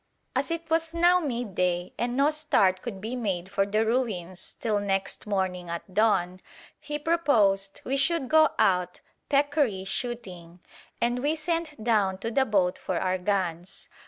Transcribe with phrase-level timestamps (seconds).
[0.35, 4.79] As it was now midday and no start could be made for the ruins till
[4.79, 6.41] next morning at dawn,
[6.79, 10.59] he proposed we should go out peccary shooting,
[10.99, 13.89] and we sent down to the boat for our guns.